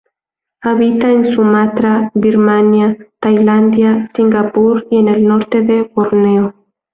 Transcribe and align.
Habita 0.61 1.11
en 1.11 1.35
Sumatra, 1.35 2.09
Birmania, 2.15 2.97
Tailandia, 3.19 4.09
Singapur 4.15 4.87
y 4.89 4.97
en 4.97 5.09
el 5.09 5.27
norte 5.27 5.61
de 5.61 5.91
Borneo. 5.93 6.55